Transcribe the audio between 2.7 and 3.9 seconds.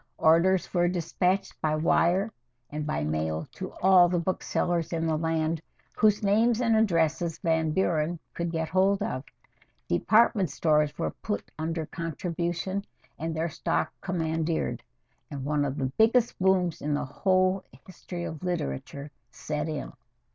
and by mail to